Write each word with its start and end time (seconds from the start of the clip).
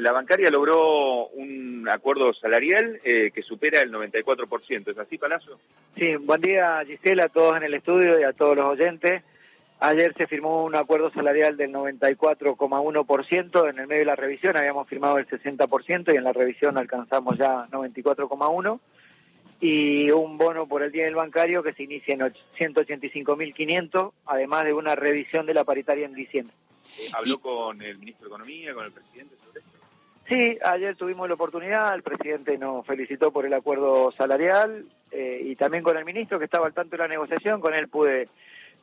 La 0.00 0.12
bancaria 0.12 0.50
logró 0.50 1.28
un 1.28 1.88
acuerdo 1.90 2.32
salarial 2.34 3.00
eh, 3.04 3.30
que 3.34 3.42
supera 3.42 3.80
el 3.80 3.92
94%. 3.92 4.90
¿Es 4.90 4.98
así, 4.98 5.18
Palazzo? 5.18 5.58
Sí, 5.96 6.16
buen 6.16 6.40
día 6.40 6.82
Gisela, 6.86 7.24
a 7.24 7.28
todos 7.28 7.56
en 7.56 7.64
el 7.64 7.74
estudio 7.74 8.20
y 8.20 8.24
a 8.24 8.32
todos 8.32 8.56
los 8.56 8.66
oyentes. 8.66 9.22
Ayer 9.78 10.14
se 10.16 10.26
firmó 10.26 10.64
un 10.64 10.74
acuerdo 10.74 11.10
salarial 11.10 11.56
del 11.56 11.72
94,1%. 11.72 13.68
En 13.68 13.78
el 13.78 13.86
medio 13.86 14.00
de 14.00 14.06
la 14.06 14.16
revisión 14.16 14.56
habíamos 14.56 14.88
firmado 14.88 15.18
el 15.18 15.26
60% 15.26 16.14
y 16.14 16.16
en 16.16 16.24
la 16.24 16.32
revisión 16.32 16.78
alcanzamos 16.78 17.36
ya 17.36 17.66
94,1%. 17.68 18.80
Y 19.60 20.10
un 20.10 20.38
bono 20.38 20.66
por 20.66 20.82
el 20.82 20.92
Día 20.92 21.04
del 21.04 21.14
Bancario 21.14 21.62
que 21.62 21.72
se 21.72 21.82
inicia 21.82 22.14
en 22.14 22.20
185.500, 22.20 24.12
además 24.26 24.64
de 24.64 24.74
una 24.74 24.94
revisión 24.94 25.46
de 25.46 25.54
la 25.54 25.64
paritaria 25.64 26.06
en 26.06 26.14
diciembre. 26.14 26.54
¿Habló 27.12 27.38
con 27.38 27.80
el 27.82 27.98
ministro 27.98 28.24
de 28.24 28.28
Economía, 28.28 28.74
con 28.74 28.84
el 28.84 28.92
presidente 28.92 29.36
sobre 29.44 29.60
esto? 29.60 29.76
Sí, 30.28 30.58
ayer 30.64 30.96
tuvimos 30.96 31.28
la 31.28 31.34
oportunidad, 31.34 31.94
el 31.94 32.02
presidente 32.02 32.58
nos 32.58 32.84
felicitó 32.84 33.30
por 33.30 33.46
el 33.46 33.54
acuerdo 33.54 34.10
salarial 34.12 34.84
eh, 35.12 35.40
y 35.44 35.54
también 35.54 35.84
con 35.84 35.96
el 35.96 36.04
ministro 36.04 36.38
que 36.38 36.46
estaba 36.46 36.66
al 36.66 36.74
tanto 36.74 36.96
de 36.96 37.02
la 37.02 37.08
negociación, 37.08 37.60
con 37.60 37.74
él 37.74 37.88
pude 37.88 38.28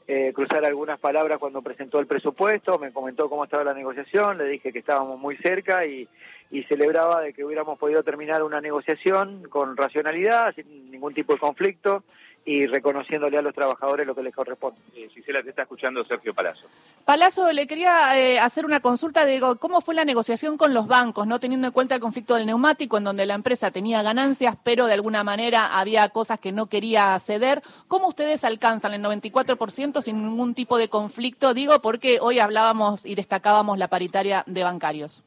eh, 0.08 0.32
cruzar 0.34 0.64
algunas 0.64 1.00
palabras 1.00 1.40
cuando 1.40 1.62
presentó 1.62 2.00
el 2.00 2.08
presupuesto, 2.08 2.80
me 2.80 2.94
comentó 2.94 3.30
cómo 3.30 3.44
estaba 3.44 3.66
la 3.66 3.74
negociación, 3.74 4.38
le 4.38 4.46
dije 4.46 4.72
que 4.72 4.80
estábamos 4.80 5.20
muy 5.20 5.36
cerca 5.38 5.86
y, 5.86 6.08
y 6.50 6.64
celebraba 6.64 7.22
de 7.22 7.34
que 7.34 7.44
hubiéramos 7.44 7.78
podido 7.78 8.04
terminar 8.04 8.42
una 8.44 8.62
negociación 8.62 9.44
con 9.50 9.76
racionalidad, 9.76 10.56
sin 10.56 10.92
ningún 10.92 11.14
tipo 11.14 11.34
de 11.34 11.40
conflicto 11.40 12.04
y 12.46 12.66
reconociéndole 12.66 13.38
a 13.38 13.42
los 13.42 13.54
trabajadores 13.54 14.06
lo 14.06 14.14
que 14.14 14.24
les 14.24 14.36
corresponde. 14.36 14.80
Eh, 14.96 15.08
Gisela, 15.10 15.42
te 15.42 15.50
está 15.50 15.62
escuchando 15.62 16.04
Sergio 16.04 16.34
Palazzo. 16.34 16.68
Palazzo, 17.06 17.52
le 17.52 17.68
quería 17.68 18.18
eh, 18.20 18.40
hacer 18.40 18.66
una 18.66 18.82
consulta 18.82 19.26
de 19.26 19.40
cómo 19.60 19.82
fue 19.82 19.96
la 19.96 20.04
negociación 20.04 20.58
con 20.58 20.74
los 20.74 20.88
bancos, 20.88 21.26
no 21.26 21.40
teniendo 21.40 21.68
en 21.68 21.74
cuenta 21.74 21.96
el 21.96 22.02
conflicto 22.02 22.36
del 22.36 22.46
neumático, 22.46 22.98
en 22.98 23.06
donde 23.06 23.26
la 23.26 23.36
empresa 23.36 23.72
tenía 23.72 24.02
ganancias, 24.02 24.58
pero 24.64 24.88
de 24.88 24.94
alguna 24.94 25.24
manera 25.24 25.80
había 25.80 26.10
cosas 26.10 26.40
que 26.40 26.52
no 26.52 26.68
quería 26.68 27.18
ceder. 27.20 27.62
¿Cómo 27.88 28.10
ustedes 28.10 28.44
alcanzan 28.44 28.94
el 28.94 29.02
94% 29.02 30.02
sin 30.02 30.24
ningún 30.24 30.54
tipo 30.54 30.78
de 30.78 30.90
conflicto? 30.90 31.54
Digo, 31.54 31.82
porque 31.82 32.20
hoy 32.22 32.40
hablábamos 32.40 33.06
y 33.06 33.16
destacábamos 33.16 33.78
la 33.78 33.88
paritaria 33.88 34.44
de 34.48 34.64
bancarios. 34.64 35.24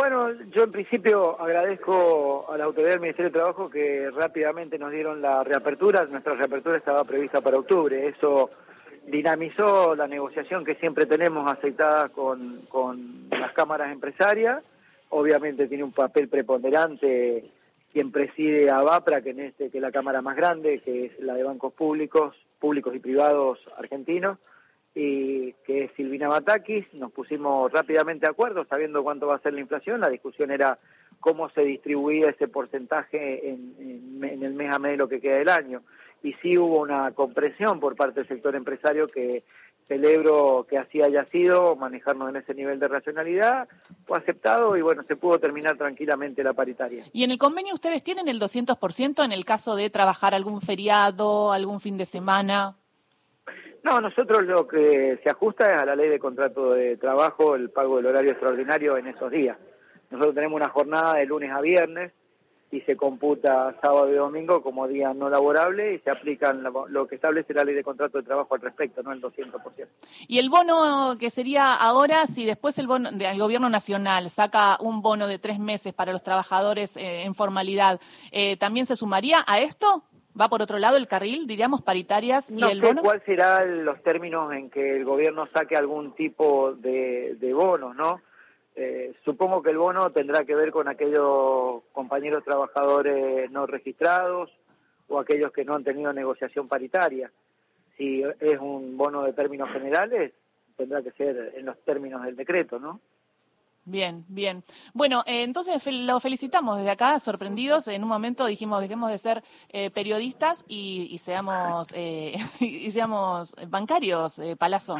Bueno, 0.00 0.32
yo 0.50 0.62
en 0.62 0.72
principio 0.72 1.38
agradezco 1.38 2.50
a 2.50 2.56
la 2.56 2.64
autoridad 2.64 2.92
del 2.92 3.00
Ministerio 3.00 3.28
de 3.28 3.38
Trabajo 3.38 3.68
que 3.68 4.10
rápidamente 4.10 4.78
nos 4.78 4.92
dieron 4.92 5.20
la 5.20 5.44
reapertura. 5.44 6.06
Nuestra 6.06 6.36
reapertura 6.36 6.78
estaba 6.78 7.04
prevista 7.04 7.42
para 7.42 7.58
octubre. 7.58 8.08
Eso 8.08 8.48
dinamizó 9.08 9.94
la 9.94 10.08
negociación 10.08 10.64
que 10.64 10.76
siempre 10.76 11.04
tenemos 11.04 11.52
aceitada 11.52 12.08
con, 12.08 12.60
con 12.70 13.28
las 13.28 13.52
cámaras 13.52 13.92
empresarias. 13.92 14.62
Obviamente 15.10 15.68
tiene 15.68 15.84
un 15.84 15.92
papel 15.92 16.28
preponderante 16.28 17.44
quien 17.92 18.10
preside 18.10 18.70
a 18.70 18.80
VAPRA, 18.80 19.20
que 19.20 19.30
en 19.32 19.40
este 19.40 19.68
que 19.68 19.76
es 19.76 19.82
la 19.82 19.92
cámara 19.92 20.22
más 20.22 20.34
grande, 20.34 20.78
que 20.78 21.04
es 21.04 21.20
la 21.20 21.34
de 21.34 21.44
bancos 21.44 21.74
públicos, 21.74 22.34
públicos 22.58 22.94
y 22.94 23.00
privados 23.00 23.58
argentinos 23.76 24.38
y 24.94 25.52
que 25.64 25.84
es 25.84 25.92
Silvina 25.96 26.28
Batakis, 26.28 26.92
nos 26.94 27.12
pusimos 27.12 27.70
rápidamente 27.72 28.26
de 28.26 28.30
acuerdo 28.30 28.64
sabiendo 28.64 29.02
cuánto 29.02 29.26
va 29.26 29.36
a 29.36 29.40
ser 29.40 29.54
la 29.54 29.60
inflación, 29.60 30.00
la 30.00 30.08
discusión 30.08 30.50
era 30.50 30.78
cómo 31.20 31.48
se 31.50 31.62
distribuía 31.62 32.30
ese 32.30 32.48
porcentaje 32.48 33.48
en, 33.48 33.74
en, 34.22 34.42
el 34.42 34.54
mes 34.54 34.74
a 34.74 34.78
mes 34.78 34.92
de 34.92 34.96
lo 34.96 35.08
que 35.08 35.20
queda 35.20 35.36
del 35.36 35.48
año. 35.48 35.82
Y 36.22 36.32
sí 36.34 36.58
hubo 36.58 36.80
una 36.80 37.12
compresión 37.12 37.80
por 37.80 37.96
parte 37.96 38.20
del 38.20 38.28
sector 38.28 38.54
empresario 38.54 39.06
que 39.08 39.44
celebro 39.86 40.66
que 40.68 40.78
así 40.78 41.02
haya 41.02 41.24
sido, 41.26 41.74
manejarnos 41.74 42.30
en 42.30 42.36
ese 42.36 42.54
nivel 42.54 42.78
de 42.78 42.86
racionalidad, 42.86 43.68
fue 44.06 44.18
aceptado 44.18 44.76
y 44.76 44.82
bueno, 44.82 45.02
se 45.02 45.16
pudo 45.16 45.38
terminar 45.38 45.76
tranquilamente 45.76 46.44
la 46.44 46.52
paritaria. 46.52 47.04
¿Y 47.12 47.24
en 47.24 47.32
el 47.32 47.38
convenio 47.38 47.74
ustedes 47.74 48.04
tienen 48.04 48.28
el 48.28 48.40
200% 48.40 49.24
en 49.24 49.32
el 49.32 49.44
caso 49.44 49.74
de 49.74 49.90
trabajar 49.90 50.32
algún 50.32 50.60
feriado, 50.60 51.52
algún 51.52 51.80
fin 51.80 51.96
de 51.96 52.06
semana? 52.06 52.76
No, 53.82 54.00
nosotros 54.00 54.44
lo 54.44 54.66
que 54.66 55.18
se 55.22 55.30
ajusta 55.30 55.74
es 55.74 55.82
a 55.82 55.86
la 55.86 55.96
ley 55.96 56.08
de 56.08 56.18
contrato 56.18 56.72
de 56.72 56.96
trabajo, 56.96 57.54
el 57.54 57.70
pago 57.70 57.96
del 57.96 58.06
horario 58.06 58.32
extraordinario 58.32 58.96
en 58.96 59.06
esos 59.06 59.30
días. 59.30 59.56
Nosotros 60.10 60.34
tenemos 60.34 60.56
una 60.56 60.68
jornada 60.68 61.14
de 61.14 61.26
lunes 61.26 61.50
a 61.50 61.60
viernes 61.60 62.12
y 62.72 62.80
se 62.82 62.96
computa 62.96 63.74
sábado 63.82 64.10
y 64.12 64.14
domingo 64.14 64.62
como 64.62 64.86
día 64.86 65.12
no 65.12 65.28
laborable 65.28 65.94
y 65.94 65.98
se 66.00 66.10
aplican 66.10 66.62
lo 66.62 67.06
que 67.08 67.16
establece 67.16 67.52
la 67.52 67.64
ley 67.64 67.74
de 67.74 67.82
contrato 67.82 68.18
de 68.18 68.24
trabajo 68.24 68.54
al 68.54 68.60
respecto, 68.60 69.02
no 69.02 69.12
el 69.12 69.20
200%. 69.20 69.88
¿Y 70.28 70.38
el 70.38 70.50
bono 70.50 71.16
que 71.18 71.30
sería 71.30 71.74
ahora, 71.74 72.26
si 72.26 72.44
después 72.44 72.78
el, 72.78 72.86
bono, 72.86 73.10
el 73.10 73.38
gobierno 73.38 73.68
nacional 73.70 74.30
saca 74.30 74.78
un 74.80 75.02
bono 75.02 75.26
de 75.26 75.38
tres 75.38 75.58
meses 75.58 75.92
para 75.92 76.12
los 76.12 76.22
trabajadores 76.22 76.96
eh, 76.96 77.22
en 77.22 77.34
formalidad, 77.34 78.00
eh, 78.30 78.56
¿también 78.56 78.86
se 78.86 78.94
sumaría 78.94 79.42
a 79.46 79.58
esto? 79.58 80.04
¿Va 80.38 80.48
por 80.48 80.62
otro 80.62 80.78
lado 80.78 80.96
el 80.96 81.08
carril, 81.08 81.46
diríamos, 81.46 81.82
paritarias 81.82 82.50
y 82.50 82.62
el 82.62 82.80
bono? 82.80 82.94
No 82.94 83.00
sé 83.00 83.04
cuáles 83.04 83.24
serán 83.24 83.84
los 83.84 84.02
términos 84.02 84.52
en 84.52 84.70
que 84.70 84.96
el 84.96 85.04
gobierno 85.04 85.48
saque 85.52 85.76
algún 85.76 86.14
tipo 86.14 86.72
de, 86.74 87.36
de 87.36 87.52
bono, 87.52 87.94
¿no? 87.94 88.20
Eh, 88.76 89.12
supongo 89.24 89.62
que 89.62 89.70
el 89.70 89.78
bono 89.78 90.10
tendrá 90.10 90.44
que 90.44 90.54
ver 90.54 90.70
con 90.70 90.88
aquellos 90.88 91.82
compañeros 91.92 92.44
trabajadores 92.44 93.50
no 93.50 93.66
registrados 93.66 94.50
o 95.08 95.18
aquellos 95.18 95.52
que 95.52 95.64
no 95.64 95.74
han 95.74 95.84
tenido 95.84 96.12
negociación 96.12 96.68
paritaria. 96.68 97.30
Si 97.96 98.22
es 98.22 98.58
un 98.58 98.96
bono 98.96 99.24
de 99.24 99.32
términos 99.32 99.68
generales, 99.70 100.32
tendrá 100.76 101.02
que 101.02 101.10
ser 101.10 101.52
en 101.56 101.66
los 101.66 101.78
términos 101.84 102.22
del 102.22 102.36
decreto, 102.36 102.78
¿no? 102.78 103.00
Bien, 103.90 104.24
bien. 104.28 104.62
Bueno, 104.94 105.24
eh, 105.26 105.42
entonces 105.42 105.84
lo 105.84 106.20
felicitamos 106.20 106.78
desde 106.78 106.92
acá, 106.92 107.18
sorprendidos. 107.18 107.88
En 107.88 108.04
un 108.04 108.08
momento 108.08 108.46
dijimos, 108.46 108.80
dejemos 108.80 109.10
de 109.10 109.18
ser 109.18 109.42
eh, 109.68 109.90
periodistas 109.90 110.64
y, 110.68 111.18
seamos 111.18 111.88
eh, 111.92 112.36
y 112.60 112.88
seamos 112.92 113.52
bancarios, 113.66 114.38
eh, 114.38 114.54
Palazzo. 114.54 114.94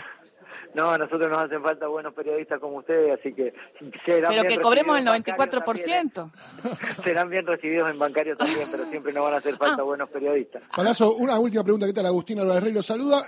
No, 0.75 0.91
a 0.91 0.98
nosotros 0.98 1.28
nos 1.28 1.38
hacen 1.38 1.62
falta 1.62 1.87
buenos 1.87 2.15
periodistas 2.15 2.60
como 2.60 2.78
ustedes, 2.78 3.19
así 3.19 3.32
que 3.32 3.53
serán 4.04 4.32
Pero 4.32 4.44
que 4.44 4.60
cobremos 4.60 4.98
el 4.98 5.06
94%. 5.06 6.31
serán 7.04 7.31
bien 7.31 7.47
recibidos 7.47 7.91
en 7.91 7.98
bancarios 7.98 8.38
también, 8.38 8.69
pero 8.70 8.84
siempre 8.87 9.12
nos 9.12 9.25
van 9.25 9.34
a 9.34 9.37
hacer 9.38 9.56
falta 9.56 9.82
ah. 9.82 9.84
buenos 9.84 10.09
periodistas. 10.10 10.62
Palazzo, 10.75 11.15
una 11.15 11.38
última 11.38 11.65
pregunta. 11.65 11.87
¿Qué 11.87 11.93
tal? 11.93 12.06
Agustín 12.06 12.38
Álvarez 12.41 12.62
Rey 12.62 12.72
lo 12.72 12.82
saluda. 12.82 13.25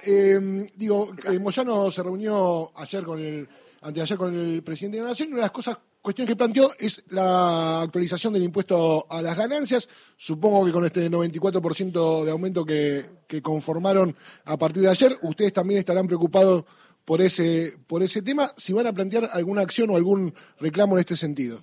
digo, 0.76 1.08
Moyano 1.40 1.90
se 1.90 2.02
reunió 2.02 2.70
ayer 2.76 3.04
con 3.04 3.18
el 3.18 3.48
anteayer 3.82 4.16
con 4.16 4.34
el 4.34 4.62
presidente 4.62 4.98
de 4.98 5.02
la 5.02 5.10
Nación, 5.10 5.28
una 5.28 5.38
de 5.38 5.42
las 5.42 5.50
cosas, 5.50 5.78
cuestiones 6.00 6.30
que 6.30 6.36
planteó 6.36 6.70
es 6.78 7.04
la 7.10 7.82
actualización 7.82 8.32
del 8.32 8.44
impuesto 8.44 9.06
a 9.10 9.20
las 9.20 9.36
ganancias. 9.36 9.88
Supongo 10.16 10.64
que 10.64 10.72
con 10.72 10.84
este 10.84 11.10
94% 11.10 12.24
de 12.24 12.30
aumento 12.30 12.64
que, 12.64 13.04
que 13.26 13.42
conformaron 13.42 14.16
a 14.44 14.56
partir 14.56 14.82
de 14.82 14.90
ayer, 14.90 15.16
ustedes 15.22 15.52
también 15.52 15.78
estarán 15.78 16.06
preocupados 16.06 16.64
por 17.04 17.20
ese, 17.20 17.72
por 17.86 18.02
ese 18.02 18.22
tema, 18.22 18.48
si 18.56 18.72
van 18.72 18.86
a 18.86 18.92
plantear 18.92 19.28
alguna 19.32 19.62
acción 19.62 19.90
o 19.90 19.96
algún 19.96 20.34
reclamo 20.60 20.94
en 20.94 21.00
este 21.00 21.16
sentido. 21.16 21.60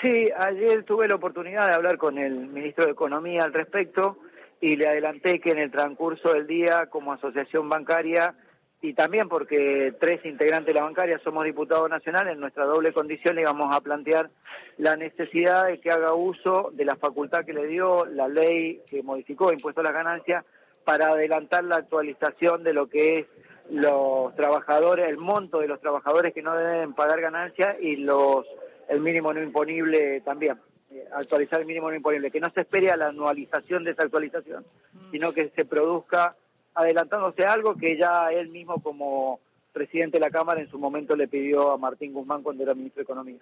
Sí, 0.00 0.26
ayer 0.36 0.84
tuve 0.84 1.06
la 1.06 1.14
oportunidad 1.14 1.68
de 1.68 1.74
hablar 1.74 1.96
con 1.96 2.18
el 2.18 2.48
ministro 2.48 2.86
de 2.86 2.92
Economía 2.92 3.44
al 3.44 3.52
respecto 3.52 4.18
y 4.60 4.76
le 4.76 4.88
adelanté 4.88 5.40
que 5.40 5.50
en 5.50 5.58
el 5.58 5.70
transcurso 5.70 6.32
del 6.32 6.46
día, 6.46 6.86
como 6.86 7.12
asociación 7.12 7.68
bancaria, 7.68 8.34
y 8.80 8.94
también 8.94 9.28
porque 9.28 9.94
tres 10.00 10.24
integrantes 10.24 10.74
de 10.74 10.80
la 10.80 10.86
bancaria 10.86 11.20
somos 11.22 11.44
diputados 11.44 11.88
nacionales, 11.88 12.34
en 12.34 12.40
nuestra 12.40 12.64
doble 12.64 12.92
condición 12.92 13.36
le 13.36 13.44
vamos 13.44 13.74
a 13.74 13.80
plantear 13.80 14.30
la 14.76 14.96
necesidad 14.96 15.66
de 15.66 15.80
que 15.80 15.90
haga 15.90 16.14
uso 16.14 16.70
de 16.74 16.84
la 16.84 16.96
facultad 16.96 17.44
que 17.44 17.52
le 17.52 17.68
dio 17.68 18.04
la 18.06 18.26
ley 18.26 18.82
que 18.88 19.04
modificó 19.04 19.52
impuesto 19.52 19.82
a 19.82 19.84
las 19.84 19.92
ganancias 19.92 20.44
para 20.84 21.08
adelantar 21.08 21.62
la 21.62 21.76
actualización 21.76 22.64
de 22.64 22.72
lo 22.72 22.88
que 22.88 23.20
es 23.20 23.26
los 23.70 24.34
trabajadores, 24.34 25.08
el 25.08 25.18
monto 25.18 25.60
de 25.60 25.68
los 25.68 25.80
trabajadores 25.80 26.34
que 26.34 26.42
no 26.42 26.56
deben 26.56 26.94
pagar 26.94 27.20
ganancias 27.20 27.76
y 27.80 27.96
los 27.96 28.46
el 28.88 29.00
mínimo 29.00 29.32
no 29.32 29.42
imponible 29.42 30.20
también 30.20 30.58
eh, 30.90 31.04
actualizar 31.14 31.60
el 31.60 31.66
mínimo 31.66 31.88
no 31.88 31.96
imponible, 31.96 32.30
que 32.30 32.40
no 32.40 32.50
se 32.50 32.62
espere 32.62 32.90
a 32.90 32.96
la 32.96 33.08
anualización 33.08 33.84
de 33.84 33.92
esa 33.92 34.02
actualización, 34.02 34.64
sino 35.10 35.32
que 35.32 35.50
se 35.56 35.64
produzca 35.64 36.36
adelantándose 36.74 37.44
algo 37.44 37.76
que 37.76 37.96
ya 37.96 38.30
él 38.32 38.48
mismo 38.48 38.82
como 38.82 39.40
presidente 39.72 40.18
de 40.18 40.24
la 40.24 40.30
Cámara 40.30 40.60
en 40.60 40.70
su 40.70 40.78
momento 40.78 41.16
le 41.16 41.28
pidió 41.28 41.72
a 41.72 41.78
Martín 41.78 42.12
Guzmán 42.12 42.42
cuando 42.42 42.62
era 42.62 42.74
ministro 42.74 43.00
de 43.00 43.04
Economía. 43.04 43.38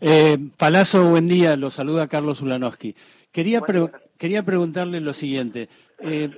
Eh, 0.00 0.38
Palazzo, 0.56 1.10
buen 1.10 1.28
día, 1.28 1.56
lo 1.56 1.70
saluda 1.70 2.08
Carlos 2.08 2.40
Ulanowski. 2.40 2.94
Quería, 3.30 3.60
quería 4.16 4.42
preguntarle 4.42 5.00
lo 5.00 5.12
siguiente, 5.12 5.68
eh, 5.98 6.30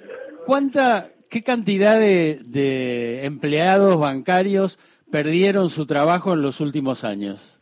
¿cuánta, 0.45 1.09
¿qué 1.31 1.43
cantidad 1.43 1.99
de 1.99 3.25
empleados 3.25 3.99
bancarios 3.99 4.79
perdieron 5.11 5.71
su 5.71 5.87
trabajo 5.87 6.35
en 6.35 6.43
los 6.43 6.61
últimos 6.61 7.05
años? 7.05 7.61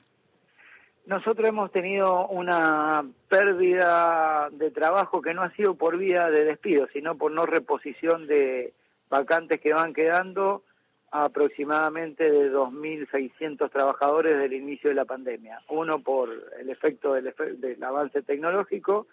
Nosotros 1.09 1.49
hemos 1.49 1.73
tenido 1.73 2.26
una 2.29 3.03
pérdida 3.31 4.50
de 4.53 4.70
trabajo 4.70 5.23
que 5.23 5.32
no 5.32 5.43
ha 5.43 5.50
sido 5.53 5.75
por 5.75 5.97
vía 5.97 6.29
de 6.29 6.44
despido, 6.44 6.87
sino 6.93 7.17
por 7.17 7.32
no 7.32 7.47
reposición 7.47 8.26
de 8.26 8.75
vacantes 9.09 9.59
que 9.59 9.73
van 9.73 9.94
quedando 9.94 10.65
aproximadamente 11.11 12.31
de 12.31 12.53
2.600 12.53 13.70
trabajadores 13.70 14.35
desde 14.35 14.55
el 14.55 14.62
inicio 14.62 14.91
de 14.91 14.97
la 14.97 15.06
pandemia. 15.06 15.62
Uno 15.70 16.00
por 16.00 16.29
el 16.61 16.69
efecto 16.69 17.15
del, 17.15 17.32
del 17.56 17.82
avance 17.82 18.20
tecnológico 18.20 19.06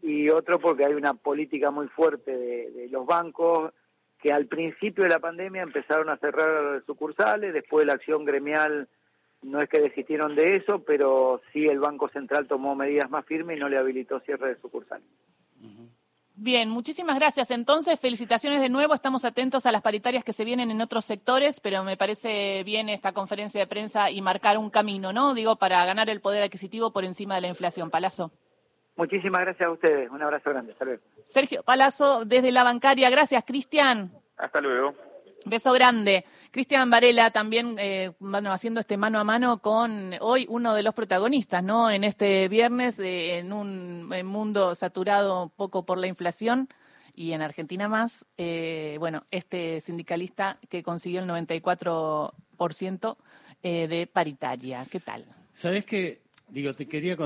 y 0.00 0.30
otro 0.30 0.60
porque 0.60 0.84
hay 0.84 0.94
una 0.94 1.14
política 1.14 1.72
muy 1.72 1.88
fuerte 1.88 2.38
de, 2.38 2.70
de, 2.70 2.88
los 2.88 3.04
bancos 3.04 3.72
que 4.22 4.32
al 4.32 4.46
principio 4.46 5.04
de 5.04 5.10
la 5.10 5.18
pandemia 5.18 5.62
empezaron 5.62 6.08
a 6.08 6.16
cerrar 6.16 6.82
sucursales, 6.86 7.52
después 7.52 7.84
la 7.84 7.94
acción 7.94 8.24
gremial 8.24 8.88
no 9.42 9.60
es 9.60 9.68
que 9.68 9.80
desistieron 9.80 10.36
de 10.36 10.56
eso, 10.56 10.84
pero 10.84 11.40
sí 11.52 11.66
el 11.66 11.80
Banco 11.80 12.08
Central 12.08 12.46
tomó 12.46 12.76
medidas 12.76 13.10
más 13.10 13.26
firmes 13.26 13.56
y 13.56 13.60
no 13.60 13.68
le 13.68 13.78
habilitó 13.78 14.20
cierre 14.20 14.50
de 14.50 14.60
sucursales. 14.60 15.06
Bien, 16.34 16.68
muchísimas 16.70 17.16
gracias. 17.16 17.50
Entonces, 17.50 18.00
felicitaciones 18.00 18.60
de 18.60 18.68
nuevo. 18.68 18.94
Estamos 18.94 19.24
atentos 19.24 19.66
a 19.66 19.72
las 19.72 19.82
paritarias 19.82 20.24
que 20.24 20.32
se 20.32 20.44
vienen 20.44 20.70
en 20.70 20.80
otros 20.80 21.04
sectores, 21.04 21.60
pero 21.60 21.84
me 21.84 21.96
parece 21.96 22.62
bien 22.64 22.88
esta 22.88 23.12
conferencia 23.12 23.60
de 23.60 23.66
prensa 23.66 24.10
y 24.10 24.22
marcar 24.22 24.56
un 24.56 24.70
camino, 24.70 25.12
¿no? 25.12 25.34
Digo, 25.34 25.56
para 25.56 25.84
ganar 25.84 26.08
el 26.08 26.20
poder 26.20 26.42
adquisitivo 26.42 26.90
por 26.92 27.04
encima 27.04 27.34
de 27.34 27.42
la 27.42 27.48
inflación. 27.48 27.90
Palazo. 27.90 28.30
Muchísimas 28.96 29.42
gracias 29.42 29.68
a 29.68 29.72
ustedes. 29.72 30.10
Un 30.10 30.22
abrazo 30.22 30.50
grande. 30.50 30.72
Hasta 30.72 30.84
luego. 30.84 31.02
Sergio 31.24 31.62
Palazzo, 31.62 32.24
desde 32.24 32.52
la 32.52 32.64
bancaria. 32.64 33.10
Gracias, 33.10 33.44
Cristian. 33.44 34.12
Hasta 34.36 34.60
luego. 34.60 34.94
Beso 35.44 35.72
grande. 35.72 36.24
Cristian 36.50 36.88
Varela 36.88 37.30
también 37.30 37.76
eh, 37.78 38.12
bueno, 38.20 38.52
haciendo 38.52 38.80
este 38.80 38.96
mano 38.96 39.18
a 39.18 39.24
mano 39.24 39.60
con 39.60 40.14
hoy 40.20 40.46
uno 40.48 40.74
de 40.74 40.84
los 40.84 40.94
protagonistas, 40.94 41.64
¿no? 41.64 41.90
En 41.90 42.04
este 42.04 42.48
viernes, 42.48 42.98
eh, 43.00 43.38
en 43.38 43.52
un 43.52 44.12
en 44.12 44.26
mundo 44.26 44.74
saturado 44.74 45.52
poco 45.56 45.84
por 45.84 45.98
la 45.98 46.06
inflación 46.06 46.68
y 47.14 47.32
en 47.32 47.42
Argentina 47.42 47.88
más, 47.88 48.24
eh, 48.38 48.96
bueno, 48.98 49.24
este 49.30 49.80
sindicalista 49.80 50.58
que 50.68 50.82
consiguió 50.82 51.20
el 51.20 51.28
94% 51.28 53.16
eh, 53.62 53.86
de 53.88 54.06
paritaria. 54.06 54.86
¿Qué 54.90 55.00
tal? 55.00 55.24
¿Sabes 55.52 55.84
qué? 55.84 56.22
Digo, 56.48 56.74
te 56.74 56.88
quería 56.88 57.16
contar. 57.16 57.20